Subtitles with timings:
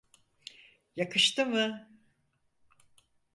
[0.95, 1.87] Yakıştı mı?